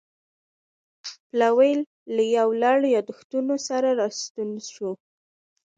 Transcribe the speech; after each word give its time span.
پلاوی 1.29 1.71
له 2.15 2.23
یو 2.37 2.49
لړ 2.61 2.77
یادښتونو 2.95 3.55
سره 3.67 3.89
راستون 4.01 4.49
شو. 4.71 4.91